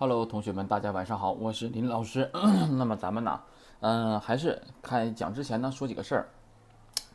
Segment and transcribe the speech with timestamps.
[0.00, 2.30] Hello，同学们，大家晚上好，我是林老师。
[2.78, 3.40] 那么咱们呢，
[3.80, 6.28] 嗯，还是开讲之前呢，说几个事儿。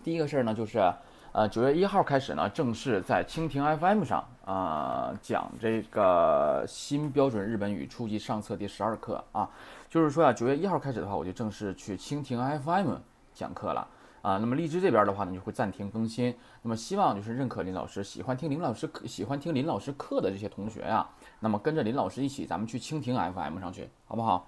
[0.04, 0.94] 第一个事儿呢，就是
[1.32, 9.50] 呃，九月一号开始呢，正式在蜻蜓 FM 上啊讲这个新标准日本语初级上册第十二课啊。
[9.90, 12.96] 就是说啊，九月一号开始的话，我就正式去蜻蜓 FM
[13.34, 13.88] 讲课了
[14.22, 14.38] 啊。
[14.40, 16.36] 那么荔枝这边的话呢，就会暂停更新。
[16.62, 21.08] 那么希望就是认可林老师、喜欢听林老师课、喜欢听林老师课的这些同学呀，
[21.44, 24.48] 那么跟着林老师一起，咱们去蜻蜓 FM 上去，好不好？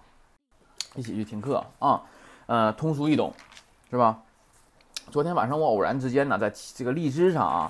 [0.96, 2.02] 一起去听课啊，
[2.46, 3.34] 呃，通俗易懂，
[3.90, 4.24] 是吧？
[5.12, 7.70] 昨天晚上我偶然之间呢，在这个荔枝上啊，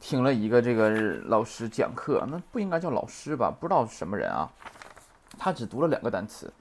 [0.00, 3.50] 听了一个这个老师讲课，那不应该叫老师吧？
[3.50, 4.52] 不知道什么人啊？
[5.38, 6.52] 他只读了两个单词，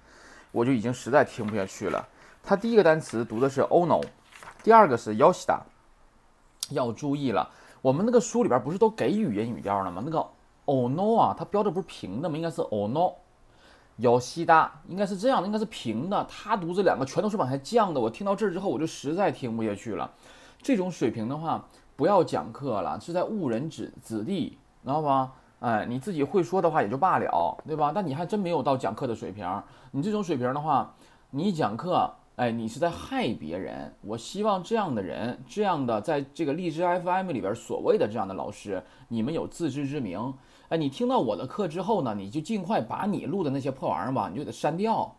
[0.54, 2.08] 我就已经实在听不下去了。
[2.42, 4.02] 他第一个单词读的是 ono，
[4.64, 5.60] 第二个是 yoshida。
[6.70, 10.02] 要注意了，我们那个书里边不是都给语音语调了吗？
[10.06, 10.26] 那个
[10.68, 12.38] ono 啊，它标的不是平的吗？
[12.38, 13.14] 应该是 ono。
[13.96, 16.24] 有西达应该是这样的，应该是平的。
[16.30, 18.00] 他读这两个全都是往下降的。
[18.00, 20.12] 我听到这儿之后，我就实在听不下去了。
[20.62, 25.34] 这种水平的话，不要讲课了，是在误人子子弟，知道吧？
[25.62, 27.92] 哎，你自己会说的话也就罢了，对吧？
[27.96, 29.64] 但你还真没有到讲课的水平。
[29.90, 30.94] 你这种水平的话，
[31.32, 33.92] 你讲课，哎，你是在害别人。
[34.02, 40.36] 我希望这样的人，这样的在这个荔枝 FM 里边所谓的这样的老师，你们有自知之明。
[40.70, 45.16] 哎，你听到我的课之后呢，你就尽快把你录的那些破玩意儿吧，你就得删掉，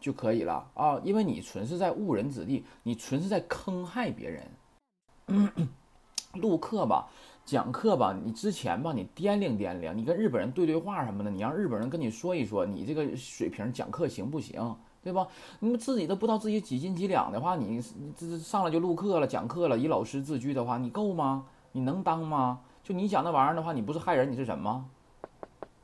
[0.00, 0.98] 就可以了啊！
[1.04, 5.52] 因为你纯是在误人子弟，你纯是在坑害别人。
[6.34, 7.08] 录课吧，
[7.44, 14.74] 讲课吧，你之前吧，你掂量掂量，你跟日本人对对话什么的，你让日本人跟你说一说，你这个水平讲课行不行？
[15.02, 15.28] 对吧？
[15.58, 17.82] 你们自己都不知道自己几斤几两的话，你
[18.16, 21.44] 这上来就录课了，讲课了，以老师自居的话，你够吗？
[21.72, 22.60] 你能当吗？
[22.82, 24.84] 就你讲那玩意儿的话，你不是害人，你是什么？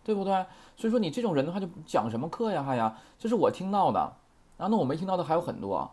[0.03, 0.47] 对不对？
[0.75, 2.63] 所以说你这种人的话，就讲什么课呀？
[2.63, 4.01] 还呀，这是我听到的
[4.57, 4.67] 啊。
[4.69, 5.91] 那我没听到的还有很多，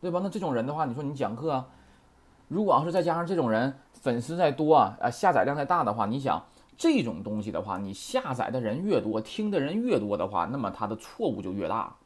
[0.00, 0.20] 对吧？
[0.22, 1.64] 那这种人的话，你说你讲课，
[2.48, 6.44] 如果要是再加上这种人粉丝再多啊，下载量再大的话，你想
[6.76, 11.96] 这种东西的话，你下载的人越多，听的人越多的话，那么他的错误就越大。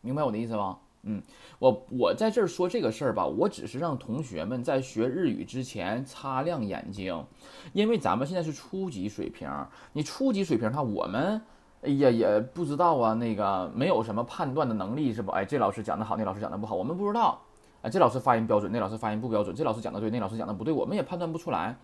[0.00, 0.78] 明白我的意思吗？
[1.08, 1.22] 嗯，
[1.58, 7.24] 我我在这儿说这个事儿吧，我只是让同学们在学日语之前擦亮眼睛，
[7.72, 9.50] 因为咱们现在是初级水平，
[9.94, 11.40] 你初级水平，他我们
[11.80, 15.32] 哎呀也不知道啊，那个没有什么判断的能力是不？
[15.32, 17.40] 哎，这老师讲的好，那老师讲的不好，我们不知道。
[17.80, 21.74] 哎，这老师发音标准，那老师发音不标准，这老师讲的对，那老师讲的不对，我们也判断不出来。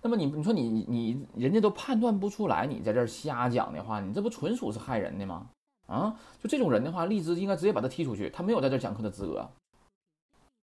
[0.00, 5.46] 那么你你说你你人家都判断不出来，你在这儿瞎讲的话，你这不纯属是害人的吗？
[5.92, 9.46] 啊，就这种人的话，荔枝应该直接把他踢出去，他没有在这讲课的资格，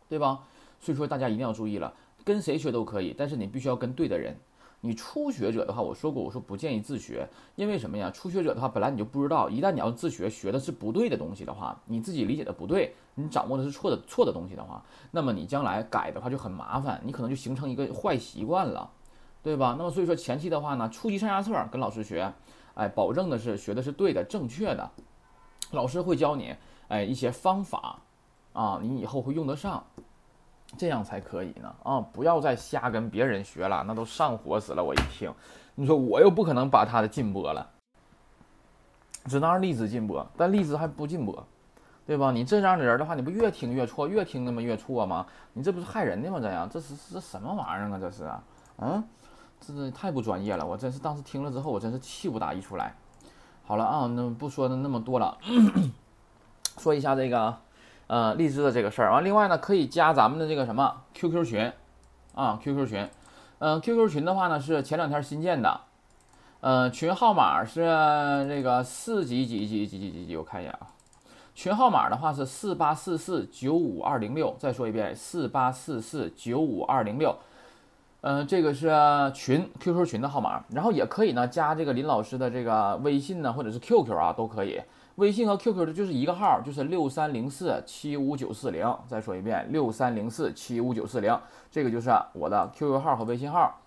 [0.09, 0.41] 对吧？
[0.81, 1.93] 所以说大家一定要注意了，
[2.25, 4.35] 跟谁学都可以，但是你必须要跟对的人。
[4.81, 8.11] 你初学者的话，我说过，我说不建议自学，因为什么呀？
[8.15, 18.89] 初学者的话，本来你就不知道，一旦你要自学，学的是不对的东西的话，你自己理解的不对，你掌握的是错的错的东西的话，那么你将来改的话就很麻烦，你可能就形成一个坏习惯了，
[19.43, 19.75] 对吧？
[19.77, 22.33] 那么所以说前期的话呢，初级上下册跟老师学，
[22.75, 24.89] 哎，保证的是学的是对的、正确的。
[25.71, 26.55] 老师会教你，
[26.89, 27.99] 哎，一些方法，
[28.53, 29.85] 啊，你以后会用得上，
[30.77, 34.83] 这样才可以呢，啊，不要再瞎跟别人学了，那都上火死了。
[34.83, 35.33] 我一听，
[35.75, 37.69] 你说我又不可能把他的禁播了，
[39.27, 41.47] 只能让荔枝禁播，但荔枝还不禁播，
[42.07, 42.31] 对吧？
[42.33, 45.27] 你这样的人的话，你不越听越错，越听那么越错吗？
[45.53, 46.39] 你这不是害人的吗？
[46.41, 47.99] 这样，这是这什么玩意儿啊？
[48.01, 48.43] 这是啊，
[48.79, 49.05] 嗯，
[49.61, 50.65] 这是太不专业了。
[50.65, 52.95] 我真是当时听了之后，我真是气不打一处来。
[53.69, 55.37] 好了啊，那不说的那么多了，
[56.81, 57.55] 说一下这个，
[58.07, 59.13] 呃，荔枝的这个事儿。
[59.13, 61.71] 完，另外呢，可以加咱们的这个什么 QQ 群，
[62.35, 63.07] 啊，QQ 群，
[63.59, 65.83] 嗯，QQ 群的话呢是前两天新建的，
[66.61, 67.83] 呃，群号码是
[68.49, 70.89] 这个四几几几几几几几，我看一眼啊，
[71.55, 77.37] 群号码的话是四八四四九五二零六，再说一遍，四八四四九五二零六。
[78.21, 78.91] 嗯，这个是
[79.33, 84.81] 群 QQ 群的号码，然后也可以呢加这个林老师的这个微信呢，或者是 QQ 啊，都可以。
[85.15, 88.93] 微信和 QQ 的就是一个号，就是六三零四七五九四零。
[89.07, 91.37] 再说一遍，六三零四七五九四零，
[91.71, 93.81] 这个就是我的 QQ 号和微信号。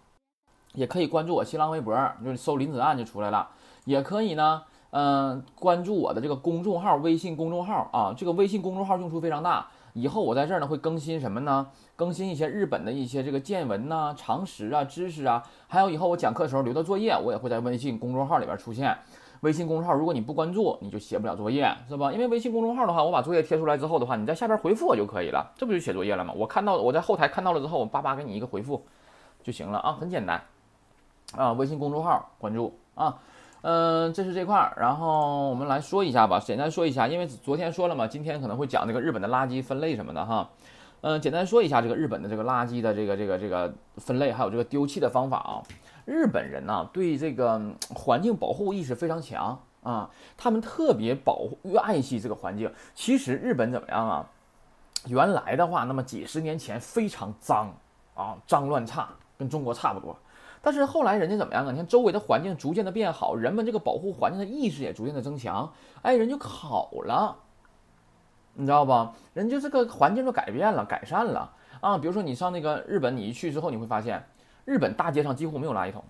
[0.74, 1.94] 也可以关注我新浪微博，
[2.24, 3.50] 就是搜林子岸就出来了。
[3.83, 9.68] 也可以呢，嗯，关注我的这个公众号，微信公众号啊，这个微信公众号用处非常大。
[9.94, 11.68] 以后我在这儿呢会更新什么呢？
[11.96, 18.98] 更新一些日本的一些这个见闻呐、常识啊、知识啊，还有以后我讲课的时候留的作业，我也会在微信公众号里边出现。
[19.42, 22.12] 微信公众号如果你不关注，你就写不了作业，是吧？
[22.14, 26.34] 因为微信公众号的话，我把作业贴出来之后的话，你在下边回复我就可以了，这不就写作业了吗？
[26.38, 28.86] 我看到我在后台看到了之后，我叭叭给你一个回复
[29.44, 30.42] 就行了啊，很简单
[31.36, 31.54] 啊。
[31.54, 33.20] 微信公众号关注啊。
[33.62, 40.50] 嗯，这是这块儿，然后我们来说一下吧，简单说一下，因为昨天说了嘛，今天可能会讲这个日本的垃圾分类什么的哈。
[41.02, 45.62] 嗯，简单说一下这个日本的这个垃圾的这个这个这个分类，还有这个丢弃的方法啊。
[46.06, 47.62] 日本人呢，对这个
[47.94, 52.72] 环境保护意识非常强啊，他们特别保护、爱惜这个环境。
[52.96, 54.28] 其实日本怎么样啊？
[55.07, 57.72] 原来的话，那么几十年前非常脏
[58.16, 60.16] 啊，脏乱差，跟中国差不多。
[60.62, 61.72] 但是后来人家怎么样啊？
[61.72, 67.36] 你看周围的环境逐渐的变好，人们这个保护环境的意识也逐渐的增强，哎，人就好了。
[68.54, 69.13] 你知道吧？
[69.34, 71.50] 人就这个环境就改变了，改善了
[71.80, 71.98] 啊！
[71.98, 74.24] 比如说你上那个日本，你一去之后，你会发现
[74.66, 76.04] 日本大街上几乎没有垃圾桶，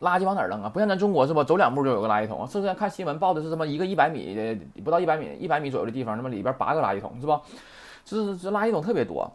[0.00, 0.68] 垃圾往哪扔啊？
[0.68, 1.42] 不像咱中国是吧？
[1.42, 2.46] 走两步就有个垃圾桶。
[2.46, 4.54] 之前看新闻报的是什么一个一百米的
[4.84, 7.40] 不到一百米一百米左右的地方，那么里边八个垃圾桶是吧？
[8.04, 9.32] 这这垃圾桶特别多，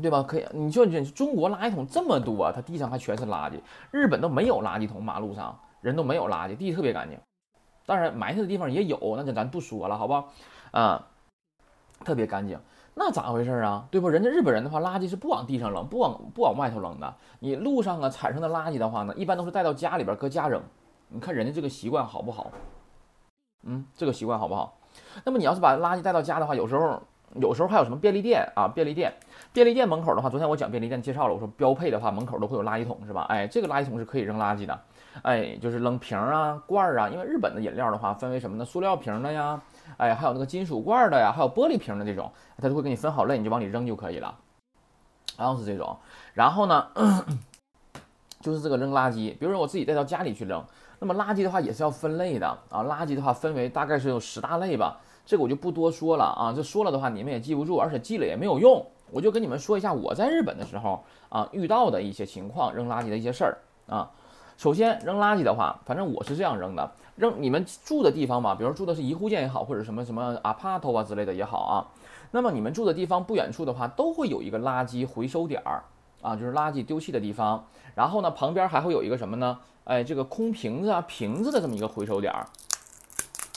[0.00, 0.22] 对吧？
[0.22, 3.60] 可以，你就你中国垃圾桶这么多，它地上还全是垃圾。
[3.90, 7.18] 日本都没有垃圾桶，马路上人都没有垃圾，地特别干净。
[7.86, 10.24] 当然埋汰的地方也有，那就咱不说了，好吧？
[10.70, 11.06] 啊，
[12.04, 12.60] 特别干净，
[12.94, 13.86] 那咋回事啊？
[13.90, 14.08] 对不？
[14.08, 17.14] 人家日本人的话，垃圾是不往地上扔，不往不往外头扔的。
[17.40, 20.62] 你路上啊产生的垃圾的话呢，一般都是带到家里边搁家扔。
[21.08, 22.50] 你看人家这个习惯好不好？
[23.62, 24.78] 嗯，这个习惯好不好？
[25.24, 27.02] 那么你要是把垃圾带到家的话，有时候
[27.34, 28.68] 有时候还有什么便利店啊？
[28.68, 29.12] 便利店，
[29.52, 33.26] 便利店门口的话，昨天我讲便利店介绍了，我说标配的话，门口都会有垃圾桶，是吧？
[33.28, 34.80] 哎，这个垃圾桶是可以扔垃圾的，
[35.22, 38.64] 哎，就是扔瓶儿啊、罐儿啊，因为日本的饮料的话分为什么呢？
[38.64, 39.60] 塑料瓶的呀。
[39.96, 44.34] 哎，还有那个金属罐的呀，还有玻璃瓶的这种，它都会给你分好类，你就往里扔就可以了。
[45.38, 45.96] 然后是这种，
[46.34, 46.86] 然后呢，
[48.40, 50.62] 就是这个扔垃圾，比如说我自己带到家里去扔，
[50.98, 52.84] 那么垃圾的话也是要分类的啊。
[52.84, 54.98] 垃圾的话分为大概是有十大类吧，
[55.28, 56.54] 这个我就不多说了啊。
[56.56, 58.82] 这说了的话你们也记不住，而且记了也没有用。
[59.10, 64.10] 我就跟你们说一下我在日本的时候啊遇到的一些情况，扔垃圾的一些事儿啊。
[64.56, 66.90] 首先扔垃圾的话，反正我是这样扔的。
[67.16, 71.86] 扔你们住的地方嘛，比如住的是一户建也好，或者什么什么 apart 啊之类的也好啊。
[72.30, 75.84] 那么你们住的地方不远处的话，都会有一个垃圾回收点儿
[76.22, 77.66] 啊，就是垃圾丢弃的地方。
[77.94, 79.58] 然后呢，旁边还会有一个什么呢？
[79.84, 82.46] 哎，这个空瓶子啊、瓶子的这么一个回收点儿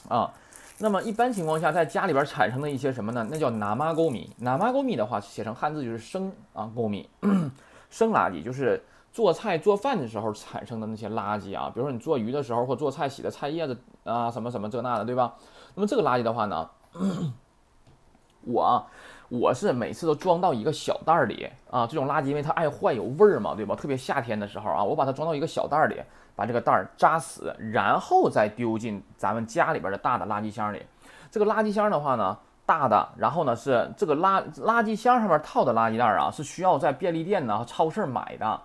[0.07, 0.33] 啊。
[0.81, 3.25] 那么一般情况下，在家里边产生的一些什么呢？
[3.29, 4.29] 那叫拿妈沟米。
[4.37, 7.07] 拿妈沟米的话，写成汉字就是生啊沟米，
[7.89, 8.83] 生垃圾就是。
[9.13, 15.35] 做菜做饭的时候产生的那些垃圾啊，比如说你做鱼的时候或做菜洗的菜叶子啊，什么什么这那的，对吧？
[15.75, 16.69] 那么这个垃圾的话呢，
[18.47, 18.87] 我啊
[19.27, 21.85] 我是每次都装到一个小袋儿里啊。
[21.85, 23.75] 这种垃圾因为它爱坏有味儿嘛，对吧？
[23.75, 26.01] 特别夏天的时候啊，我把它装到一个小袋儿里，
[26.41, 30.83] 把这个袋儿扎死，然后再丢进咱们家里边的大的垃圾箱里。
[31.29, 32.35] 这个垃圾箱的话呢，
[32.65, 38.59] 大的，然后呢是这个垃垃圾箱上面套的垃圾袋啊，是需要在便利店呢和、超市买的。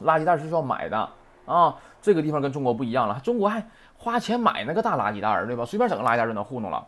[0.00, 1.08] 垃圾袋是需要买的
[1.44, 3.66] 啊，这个地方跟中国不一样了，中国还
[3.98, 5.64] 花钱买那个大垃圾袋，对吧？
[5.64, 6.86] 随便整个垃圾袋就能糊弄了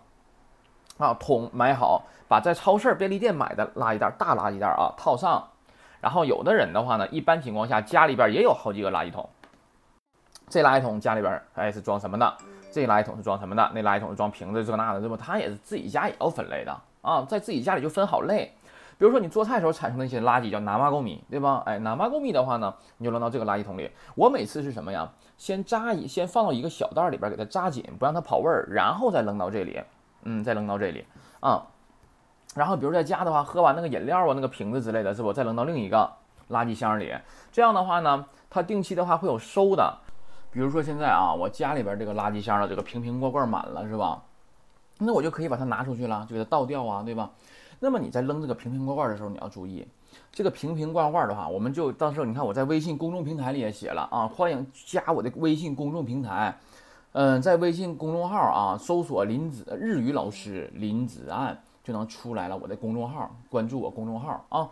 [0.98, 1.12] 啊。
[1.14, 5.48] 桶买好，把在超市、便利店买的垃圾袋，大垃圾袋啊套上。
[6.00, 9.28] 然后有的人的话呢，一般情况下家里边也有好几个垃圾桶。
[10.52, 12.36] 这垃圾桶家里边哎是装什么的？
[12.70, 13.70] 这垃圾桶是装什么的？
[13.74, 15.16] 那垃圾桶是装瓶子这那的，对吧？
[15.18, 18.54] 他也是自己家也要分类的啊，在自己家里就分好类。
[18.98, 21.62] 比如说你做菜时候产生的一些垃圾叫南麻沟米，对吧？
[21.64, 23.90] 哎，南麻沟米的话呢，你就扔到这个垃圾桶里。
[24.14, 25.10] 我每次是什么呀？
[25.38, 29.82] 先扎一，先放到一个小袋里边，给它扎紧，不让它跑味儿，然后再扔到这里。
[30.24, 31.06] 嗯，再扔到这里
[31.40, 31.66] 啊。
[32.54, 35.32] 然后比如在家的话，喝完那个饮料啊，那个瓶子之类的，是不？
[35.32, 36.12] 再扔到另一个
[36.50, 37.14] 垃圾箱里。
[37.50, 39.98] 这样的话呢，它定期的话会有收的。
[40.52, 44.22] 比如说现在啊，我家里边这个垃圾箱的这个瓶瓶罐罐满了，是吧？
[44.98, 47.30] 那我就可以把它拿出去了，就给它倒掉啊，对吧？
[47.80, 49.88] 那么你在扔这个瓶瓶罐罐的时候，你要注意，
[50.30, 56.54] 这个瓶瓶罐罐的话，我们就到时候你看我在微信公众平台里也写了啊，欢迎加我的微信公众平台，
[57.12, 64.68] 嗯，在微信公众号啊搜索林子日语老师林子岸就能出来了我的公众号，关注我公众号啊。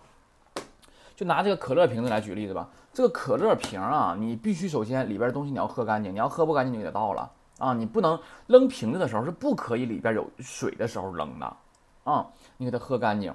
[1.20, 11.56] 就拿这个可乐瓶子来举例子吧，这个可乐瓶啊，你必须首先里边的东西你要喝干净，你要喝不干净就给它倒了啊，你不能扔瓶子的时候是不可以里边有水的时候扔的。
[12.04, 13.34] 啊，你给它喝干净，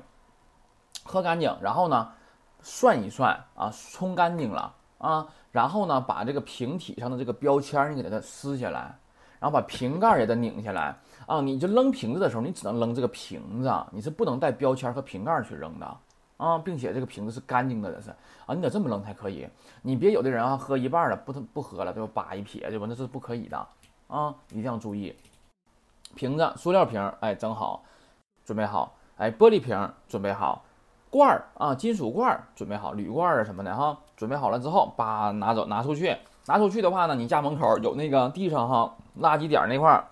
[1.04, 2.10] 喝干净，然后呢，
[2.64, 8.98] 涮一涮啊，冲干净了啊，然后呢，把这个瓶体上的这个标签你给它撕下来，
[9.40, 11.40] 然后把瓶盖也得拧下来啊。
[11.40, 15.98] 你就扔瓶子的时候，你只能扔这个瓶子，你是不能带标签和瓶盖去扔的
[16.38, 18.10] 啊，并且这个瓶子是干净的，这是
[18.46, 19.48] 啊，你得这么扔才可以。
[19.82, 22.86] 你别有的人啊，喝一半了不不喝了，就叭一撇，对吧？
[22.88, 23.68] 那是不可以的
[24.08, 25.16] 啊，一定要注意。
[26.16, 27.84] 瓶子，塑料瓶，哎，整好。
[28.46, 30.64] 准备好，哎，玻璃瓶准备好，
[31.10, 36.16] 罐儿啊，金属罐准备好，铝罐啊什么的哈，准备好了之后，把拿走拿出去
[36.46, 40.06] 拿出去的话呢，你家门口有那个地上哈垃圾点那块儿，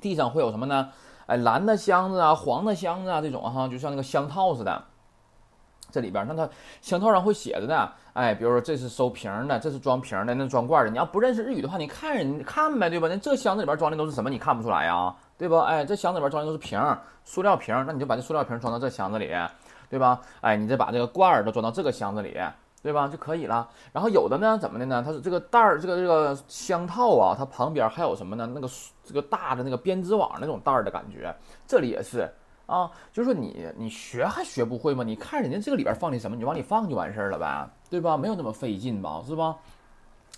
[0.00, 0.90] 地上会有什么呢？
[1.26, 4.82] 哎，蓝的箱子啊，黄的箱子啊，这种哈，就像那个箱套似的。
[5.92, 6.48] 这里边，那它
[6.80, 10.90] 箱套上会写着呢，哎，比如说这是收瓶的，这是装瓶的，那装罐的。
[10.90, 13.06] 你要不认识日语的话，你看人看呗，对吧？
[13.08, 14.30] 那这箱子里边装的都是什么？
[14.30, 15.60] 你看不出来呀，对吧？
[15.66, 16.80] 哎，这箱子里边装的都是瓶，
[17.24, 19.30] 塑料瓶，那你就把这塑料瓶装到这箱子里，
[19.90, 20.18] 对吧？
[20.40, 22.36] 哎，你再把这个罐儿都装到这个箱子里，
[22.82, 23.06] 对吧？
[23.06, 23.68] 就可以了。
[23.92, 25.02] 然后有的呢，怎么的呢？
[25.04, 28.50] 它是这个袋儿，这个这个箱套啊，它旁边还有什么呢？
[28.54, 28.68] 那个
[29.04, 31.34] 这个大的那个编织网那种袋儿的感觉，
[31.66, 32.28] 这里也是。
[32.66, 35.04] 啊，就是说你你学还学不会吗？
[35.04, 38.16] 你看人家这个里边放的什么，你往里放就完事儿了呗，对吧？
[38.16, 39.56] 没有那么费劲吧，是吧？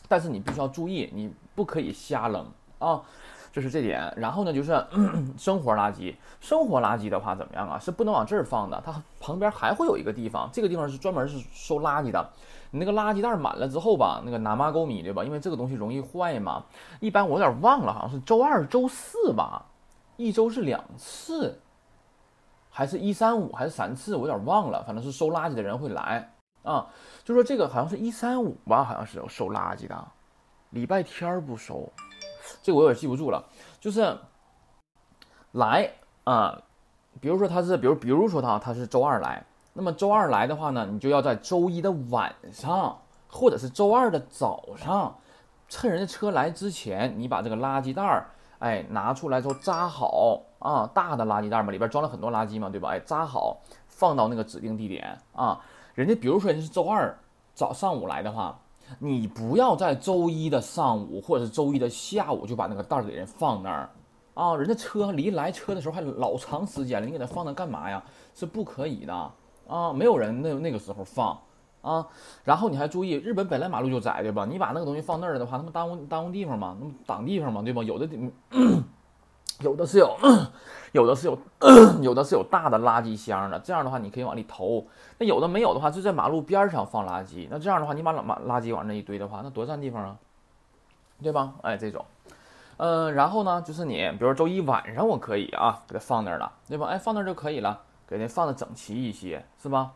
[0.09, 2.47] 但是你必须要注意，你不可以瞎扔
[2.79, 3.01] 啊，
[3.53, 4.13] 这是这点。
[4.17, 4.85] 然后呢，就是
[5.39, 7.79] 生活垃圾，生活垃圾的话怎么样啊？
[7.79, 12.31] 是不能往这儿放的，它旁边还会有一个地方，这个地方是专门是收垃圾的。
[12.71, 15.23] 你那个垃圾袋满了之后吧，那个拿妈沟米对吧？
[15.23, 16.65] 因为这个东西容易坏嘛。
[17.01, 19.65] 一般我有点忘了，好像是周二、周四吧，
[20.17, 21.61] 一周是两次。
[22.77, 26.29] 还是一三五还是三次，我有点忘了，反正是收垃圾的人会来
[26.65, 26.89] 啊。
[27.23, 30.05] 就说这个好像是一三五吧，好像是有收垃圾的，
[30.71, 31.89] 礼拜天儿不收，
[32.65, 33.45] 这个我有点记不住了。
[33.79, 34.19] 就是
[35.53, 35.89] 来
[36.25, 36.61] 啊，
[37.21, 45.17] 比如说他是，比如比如说他他是周二来，那么周二来的话呢，你就要在周一的晚上或者是周二的早上，
[45.69, 48.27] 趁人家车来之前，你把这个垃圾袋儿。
[48.65, 52.89] 哎，拿出来之后扎好啊，大的垃圾袋嘛，里边装了很多垃圾嘛，对吧？
[52.93, 55.61] 哎，扎好，放到那个指定地点啊。
[55.93, 57.15] 人家比如说人家是周二
[57.55, 58.59] 早上午来的话，
[58.99, 63.91] 你不要在周一的上午或者是周一的下午就把那个袋儿给人放那儿
[64.33, 64.57] 啊。
[64.57, 68.03] 人家车离来车的时候还老长时间了，你给他放那干嘛呀？
[68.35, 69.15] 是不可以的
[69.69, 71.39] 啊，没有人那那个时候放。
[71.85, 72.07] 啊，
[72.45, 74.47] 然后你还注意，日本本来马路就窄，对吧？
[74.49, 77.83] 你把那个东西放那儿的话，他们耽误耽误地方嘛，那么挡地方嘛，对吧？
[77.83, 78.09] 有的
[79.61, 80.17] 有的是有，
[80.93, 81.39] 有的是有，
[82.03, 84.85] 有的是有大的垃圾箱的，这样的话你可以往里投。
[85.19, 87.47] 那有的没有的话，就在马路边上放垃圾。
[87.51, 90.17] 那这样的话，你把垃垃圾往那一堆的话，那多占地方啊，
[91.23, 91.53] 对吧？
[91.63, 92.05] 哎，这种，
[92.79, 96.87] 嗯，然后呢，就是你，比如周一晚上我可以啊，给它放那儿了，对吧？
[96.89, 99.93] 哎，放那儿就可以了，给它放的整齐一些，是吧？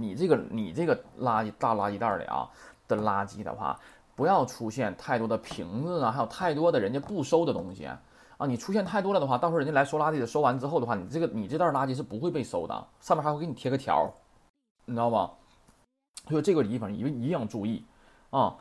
[0.00, 2.48] 你这个你这个垃圾大垃圾袋里啊
[2.86, 3.78] 的垃圾的话，
[4.14, 8.00] 不要出现太多的瓶子啊，还有太多的人家不收的东西啊。
[8.46, 14.12] 你出现太多了的话，到时候人家来收垃圾的，收完之后的话，你这个你这袋垃圾是不会被收的，上面还会给你贴个条，
[14.84, 15.32] 你知道吧？
[16.28, 17.84] 所以这个地方一一定要注意
[18.30, 18.56] 啊。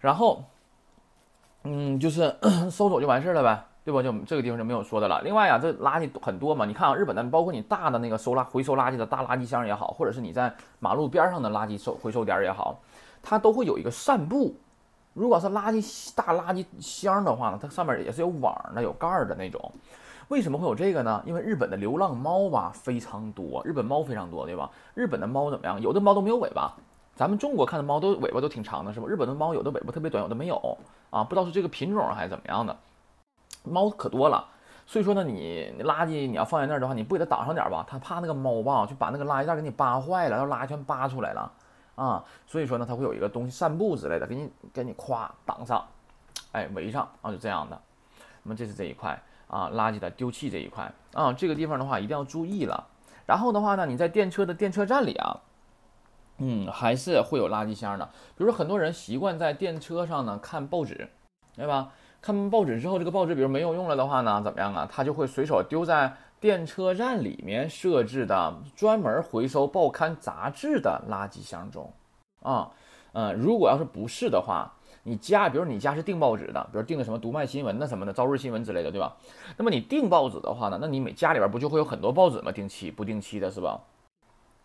[0.00, 0.44] 然后，
[1.62, 2.36] 嗯，就是
[2.70, 3.64] 收走就完事儿了呗。
[3.86, 4.02] 对吧？
[4.02, 5.22] 就这个地方就没有说的了。
[5.22, 12.80] 另外啊，这垃圾很多嘛，你看啊，日本的，包括你大的那个收垃回收垃圾的大垃圾箱也好，或者是你在马路边上的垃圾收回收点也好，
[13.22, 14.56] 它都会有一个散布。
[15.14, 19.72] 如果是垃圾大垃圾箱的话呢，它上面也是有网的、有盖的那种。
[20.26, 21.22] 为什么会有这个呢？
[21.24, 24.68] 因为日本的流浪猫吧非常多，日本猫非常多，对吧？
[24.94, 25.80] 日本的猫怎么样？
[25.80, 26.74] 有的猫都没有尾巴，
[27.14, 29.06] 咱们中国看的猫都尾巴都挺长的，是吧？
[29.06, 30.76] 日本的猫有的尾巴特别短，有的没有
[31.10, 32.76] 啊，不知道是这个品种还是怎么样的。
[33.66, 34.48] 猫可多了，
[34.86, 37.84] 所以说呢，你垃圾你要放在那儿的话，你不给它挡上点吧？
[37.88, 41.52] 它怕那个猫吧，就把那个垃圾袋给你扒坏了，然后垃圾全扒出来了
[41.96, 42.24] 啊！
[42.46, 45.84] 所以说呢，它会有一个东西散布之类的，给你给你夸挡上，
[46.52, 47.80] 哎，围上啊，就这样的。
[48.42, 52.86] 那么这是这一块啊，垃圾的丢弃这一块啊，这个地方的话一定要注意了。
[53.26, 55.40] 然后的话呢，你在电车的电车站里啊，
[56.38, 58.04] 嗯，还是会有垃圾箱的。
[58.36, 61.08] 比如说很多人习惯在电车上呢看报纸，
[61.56, 61.92] 对吧？
[62.26, 64.88] 看报纸之后，这个报纸比如没有用了的话呢，怎么样啊？
[64.90, 71.88] 他就会随手丢在电车站里面设置的专门回收报刊杂志的垃圾箱中。
[72.42, 72.68] 啊，
[73.12, 74.68] 嗯，如果要是不是的话，
[75.04, 79.14] 你家，比如你家是订报纸的，比如订的什么读卖新闻的什么的，朝日新闻之类的，对吧？
[79.56, 82.50] 那么你订报纸的话呢，那你每家里边不就会有很多报纸吗？
[82.50, 83.78] 定期不定期的是吧？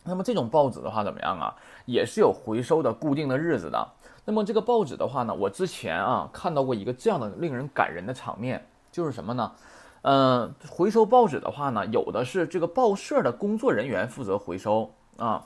[0.04, 1.56] 那么这种报纸的话怎么样啊？
[1.86, 3.88] 也是有回收的固定的日子的。
[4.26, 9.52] 那么这个报纸的话呢，我之前啊看到过一个这样的令人感人的场面，就是什么呢？
[10.04, 15.46] 嗯，回收报纸的话呢，有的是这个报社的工作人员负责回收啊。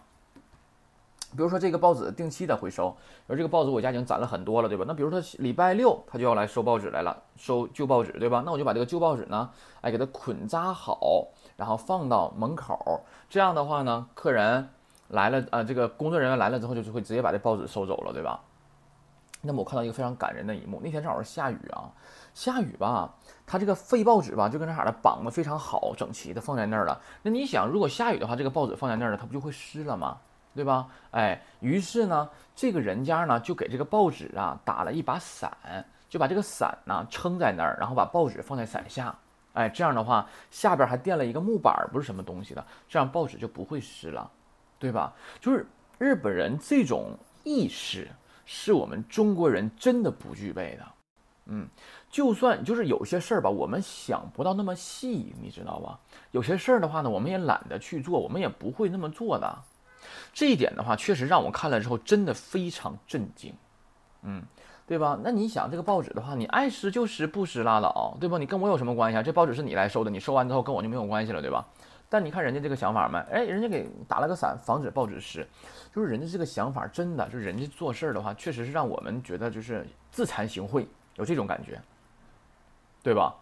[1.35, 2.95] 比如说这个报纸定期的回收，
[3.27, 4.85] 而这个报纸我家已经攒了很多了，对吧？
[4.87, 8.41] 那比如说礼拜六他就要来收报纸来了，收旧报纸，对吧？
[8.45, 9.49] 那我就把这个旧报纸呢，
[9.81, 13.01] 哎，给它捆扎好，然后放到门口。
[13.29, 14.69] 这样的话呢，客人
[15.07, 18.39] 来了，呃，这个工作人员来了之后，就会直接把这报纸收走了，对吧？
[19.41, 21.91] 那么我看到一个非常感人的一幕，那天正好是下雨啊，
[22.33, 23.13] 下雨吧，
[23.45, 26.99] 他这个废报纸吧，就跟那啥的绑的非常好，整齐的放在那儿了。
[27.21, 30.17] 那你想，如果下雨的话，这个报纸放在那儿了，它不就会湿了吗？
[30.55, 30.87] 对吧？
[31.11, 35.51] 哎，于是呢，这个人家呢就给这个报纸啊打了一把伞，
[36.09, 39.13] 就把这个伞呢撑在那儿，然后把报纸放在伞下。
[39.55, 44.29] 哎，这样的话下边还垫了一个木板，不是什么东西的，这样报纸就不会湿了，
[44.77, 45.13] 对吧？
[45.39, 45.65] 就是
[45.97, 48.07] 日本人这种意识
[48.45, 50.85] 是我们中国人真的不具备的。
[51.47, 51.67] 嗯，
[52.09, 55.99] 就算就是有些事儿吧，我们想不到那么细，你知道吧？
[56.31, 59.63] 有些事儿的话呢，我们也懒得去做，我们也不会那么做的。
[60.33, 63.53] 这一点的话，确实让我看了之后真的非常震惊。
[64.23, 64.43] 嗯，
[64.87, 65.17] 对吧？
[65.23, 68.37] 那你想这个报纸的话，你爱湿就湿，不湿拉倒，对吧？
[68.37, 69.23] 你跟我有什么关系啊？
[69.23, 71.65] 这报纸是你来收的，你收完之后跟我就没有关系了，对吧？
[72.07, 75.45] 但你看人家这个想法嘛，哎，人家给打了个伞，防止报纸湿，
[75.93, 80.85] 就是人家这个想法真的，就是人家做事儿的话，确实是让我们觉得就是自惭形秽。
[81.15, 81.81] 有这种感觉，
[83.01, 83.33] 对吧？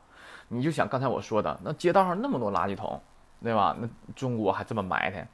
[0.47, 3.01] 你就想刚才我说的，那街道上那么多垃圾桶，
[3.41, 3.75] 对吧？
[3.79, 5.27] 那中国还这么埋汰，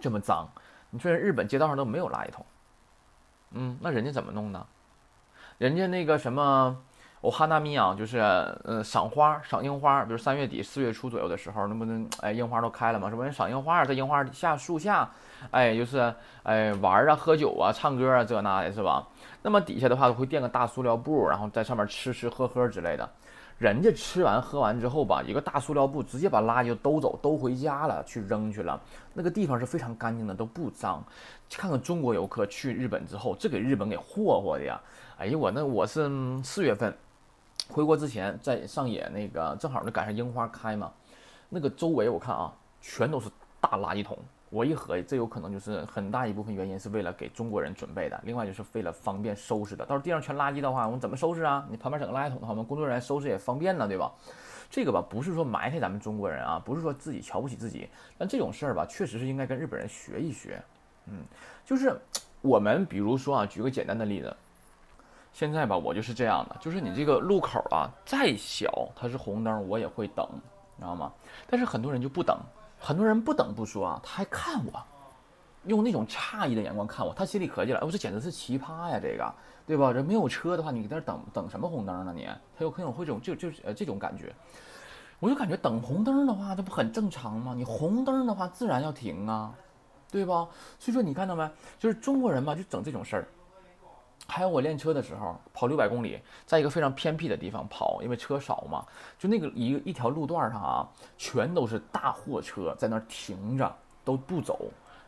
[0.00, 0.48] 这么脏。
[0.90, 2.46] 你说日本街道上都没有垃圾桶，
[3.50, 4.66] 嗯，那人家怎么弄呢？
[5.58, 6.76] 人家那个什么，
[7.22, 13.22] 我哈纳米啊，就是呃赏花、赏樱花，比如三月底四月初左右的时候，那不能哎樱花都开了嘛，是不？
[13.22, 15.10] 人赏樱花，在樱花下树下，
[15.50, 19.08] 哎，就是哎玩啊、喝酒啊、唱歌啊，这那的是吧？
[19.40, 23.08] 那么底下的话会垫个大塑料布，然后在上面吃吃喝喝之类的。
[23.56, 28.78] 人家吃完喝完之后吧，一个大塑料布直接把垃圾都走，都回家了，去扔去了。
[29.14, 31.02] 那个地方是非常干净的，都不脏。
[31.48, 34.78] 看看中国游客去日本之后，这给日本给霍霍的呀！
[35.18, 36.10] 哎呀，我那我是
[36.44, 36.94] 四月份
[37.68, 40.92] 回国之前在上野那个，正好就赶上樱花开嘛。
[41.48, 44.18] 那个周围我看啊，全都是大垃圾桶。
[44.50, 49.86] 我一合计，这有可能就是很大一部分原因是为了给中国人准备的，另外就是为了方便收拾的。
[49.86, 51.66] 到时候地上全垃圾的话，我们怎么收拾啊？
[51.70, 54.12] 你旁边整个垃圾桶的话，我们工作人员收拾也方便呢，对吧？
[54.70, 60.62] 这个吧，不是说埋汰咱们中国人啊，不是说自己瞧不起自己，但这种事儿吧，确实是应该跟日本人学一学。
[61.06, 61.24] 嗯，
[61.64, 61.96] 就是
[62.42, 64.36] 我们比如说啊，举个简单的例子，
[65.36, 71.12] 现在吧，我就是这样的，就是你这个路口啊，再小它是红灯，我也会等，你知道吗？
[71.46, 72.34] 但是很多人就不等。
[72.78, 74.82] 很多人不等不说啊，他还看我，
[75.64, 79.34] 用那种诧异的眼光看我，他心里合计了，我这简直是奇葩呀，这个，
[79.66, 79.92] 对吧？
[79.92, 82.14] 这没有车的话，你在这等等什么红灯呢？
[82.16, 84.34] 你，他有可能会这种就就是呃这种感觉，
[85.20, 87.52] 我就感觉等红灯的话，这不很正常吗？
[87.54, 89.52] 你红灯的话，自然要停啊，
[90.10, 90.48] 对吧？
[90.78, 91.46] 所以说你看到没，
[91.78, 93.28] 就是中国人嘛，就整这种事儿。
[94.28, 98.84] 还有我练车的时候，跑六百公里，在一个非常偏僻的地方跑，因为车少嘛，
[99.18, 104.58] 就那个一一条路段上啊，全都是大货车在那停着都不走。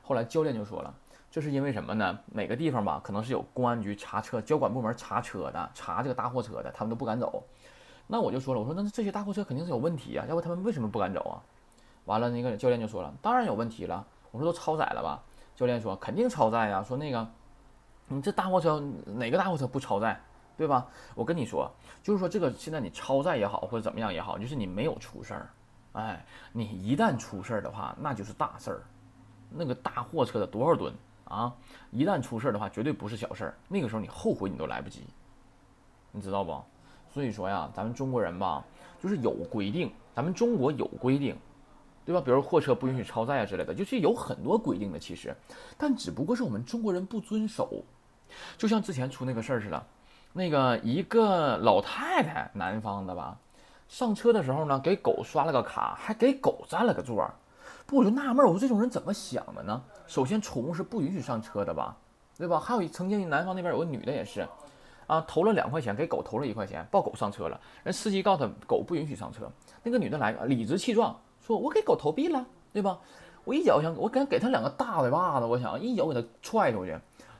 [0.03, 0.95] 后来教练就说了，
[1.31, 2.19] 这是因为什么呢？
[2.27, 7.43] 每个地方吧，可能是有公安局查车、交管部门查车的，查这个大货车的，他们都不敢走。
[8.07, 11.43] 那我就说了，我说那这些大货车肯定是有问题啊，要不他们为什么不敢走啊？
[12.07, 14.07] 完了，那个教练就说了，当然有问题了。
[14.31, 15.23] 我说都超载了吧？
[15.57, 17.29] 教练说肯定超载呀，说那个。
[18.09, 20.19] 你这大货车哪个大货车不超载，
[20.57, 20.87] 对吧？
[21.15, 21.71] 我跟你说，
[22.03, 25.51] 就是说这个现在你超载也好，或者怎么样也好，就是你没有出事儿，
[25.93, 28.83] 哎，你一旦出事儿的话，那就是大事儿。
[29.51, 30.93] 那个大货车的多少吨
[31.25, 31.55] 啊？
[31.91, 33.55] 一旦出事儿的话，绝对不是小事儿。
[33.69, 35.03] 那个时候你后悔你都来不及，
[36.11, 36.59] 你知道不？
[37.13, 38.65] 所以说呀，咱们中国人吧，
[39.03, 41.37] 就是有规定，咱们中国有规定。
[42.05, 42.23] 对吧？
[42.25, 45.37] 比如货车不允许超载啊之类的，就是有很多规定的，其实，
[45.77, 47.85] 但只不过是我们中国人不遵守。
[48.57, 49.87] 就像之前出那个事儿似的，
[50.33, 53.37] 那个一个老太太，南方的吧，
[53.89, 57.35] 上车的时候呢，给狗刷了个卡，还给狗占了个座儿。
[57.87, 59.83] 不，我就纳闷，我说这种人怎么想的呢？
[60.07, 61.97] 首先，宠物是不允许上车的吧？
[62.37, 62.61] 对吧？
[62.61, 64.47] 还有曾经南方那边有个女的也是，
[65.07, 69.51] 啊，投了两块钱，给狗投了一块钱，抱狗上车了，人司机告诉他狗不允许上车，
[69.83, 71.19] 那个女的来理直气壮。
[71.41, 72.99] 说我给狗投币了，对吧？
[73.45, 76.99] 我一脚想，我敢给他两个大嘴巴子，我想一脚给他踹出去。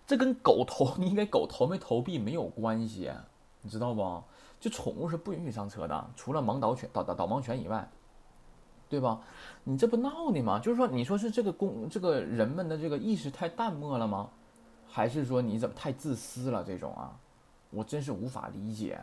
[0.09, 3.13] 这跟狗投你给狗投没投币没有关系，
[3.61, 4.25] 你知道不？
[4.59, 7.87] 就宠物是不允许上车的，除了盲导犬、导导导盲犬以外，
[8.89, 9.21] 对吧？
[9.65, 10.59] 你这不闹呢吗？
[10.61, 14.31] 就是说，你说是这个公这个人们的这个意识太淡漠了吗？
[14.89, 16.65] 还是说你怎么太自私了？
[16.65, 17.15] 这种啊，
[17.69, 18.99] 我真是无法理解。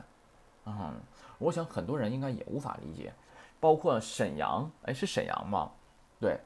[0.66, 1.00] 嗯，
[1.38, 3.14] 我想很多人应该也无法理解。
[3.60, 5.70] 包括沈阳，哎，是沈阳吗？
[6.20, 6.40] 对，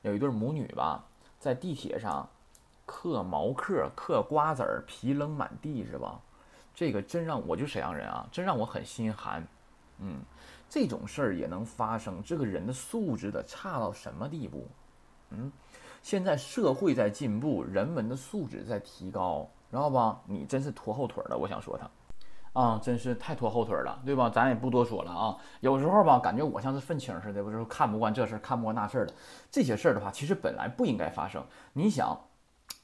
[0.00, 1.04] 有一对母女吧，
[1.38, 2.26] 在地铁上
[2.90, 6.18] 嗑毛嗑、嗑瓜子儿，皮扔满地，是吧？
[6.74, 9.46] 这个真让我就沈阳人啊，真让我很心寒。
[10.00, 10.20] 嗯，
[10.68, 14.66] 这种事儿也能发生，这个人的素质得差到什么地步？
[15.30, 15.52] 嗯，
[16.02, 20.20] 现在社会在进步，人们的素质在提高，知道吧？
[20.26, 21.88] 你真是拖后腿了，我想说他。
[22.52, 24.28] 啊，真是太拖后腿了，对吧？
[24.28, 25.36] 咱也不多说了啊。
[25.60, 29.14] 有时候吧，感觉我像是愤青似的，我就看不惯这事儿，看不惯那事儿的。
[29.52, 31.44] 这些事儿的话，其实本来不应该发生。
[31.72, 32.18] 你想，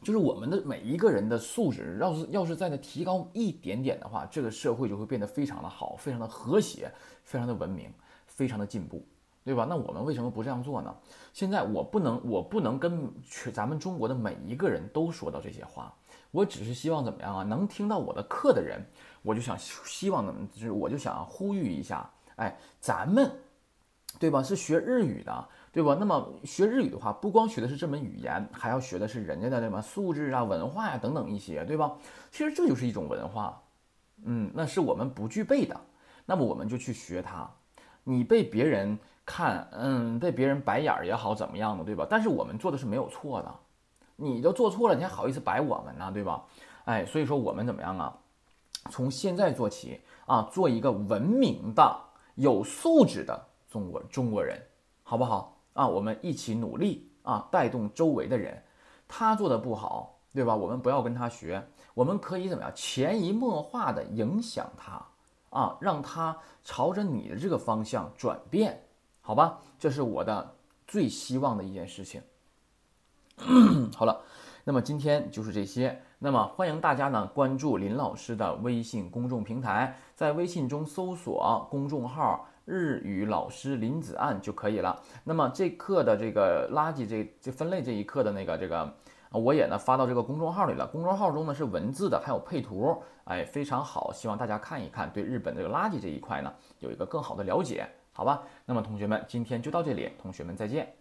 [0.02, 6.92] 就是我们的每一个人的素质，要是要是再的提高一点点的话，这个社会就会变得非常的好，非常的和谐，
[7.24, 7.92] 非常的文明，
[8.26, 9.04] 非常的进步，
[9.44, 9.66] 对吧？
[9.68, 10.94] 那我们为什么不这样做呢？
[11.32, 15.92] 现在我不能，我不能跟全咱们中国的每一个人都说到这些话。
[16.30, 17.42] 我只是希望怎么样啊？
[17.42, 18.84] 能听到我的课的人，
[19.22, 23.30] 我就想希望怎么，就是我就想呼吁一下，哎，咱们，
[24.18, 24.42] 对吧？
[24.42, 25.94] 是学日语的，对吧？
[26.00, 31.92] 那么学日语的话，不光学的是这门语言，还要学的是人家的什么素质啊、文化呀等等一些，对吧？
[32.30, 33.62] 其实这就是一种文化，
[34.24, 35.78] 嗯，那是我们不具备的，
[36.24, 37.46] 那么我们就去学它。
[38.04, 42.06] 你被别人看，嗯，被别人白眼儿也好，怎么样的，对吧？
[42.08, 43.54] 但是我们做的是没有错的。
[44.16, 46.42] 你都做错了，你还好意思摆我们呢，对吧？
[46.86, 48.16] 哎，所以说我们怎么样啊？
[48.90, 52.00] 从现在做起啊，做一个文明的、
[52.36, 54.58] 有素质的中国中国人，
[55.02, 55.86] 好不好啊？
[55.86, 58.60] 我们一起努力啊，带动周围的人。
[59.06, 60.56] 他做的不好，对吧？
[60.56, 62.72] 我们不要跟他学，我们可以怎么样？
[62.74, 65.00] 潜移默化的影响他
[65.50, 68.82] 啊，让他朝着你的这个方向转变，
[69.20, 69.60] 好吧？
[69.78, 70.54] 这是我的
[70.88, 72.20] 最希望的一件事情。
[73.94, 74.20] 好了，
[74.64, 76.02] 那么今天就是这些。
[76.18, 85.00] 那么欢迎大家呢关注林老师的微信公众平台，在微信中搜索公众号“日语老师林子岸”就可以了。
[85.24, 88.92] 那么这课的这个垃圾这这分类这一课的那个这个，
[89.30, 90.86] 我也呢发到这个公众号里了。
[90.86, 98.42] 公众号中呢是文字的，还有配图，哎，非常好，希望大家看一看，对日本这个垃圾这一块呢有一个更好的了解，好吧？
[98.66, 100.92] 那么同学们，今天就到这里，同学们再见。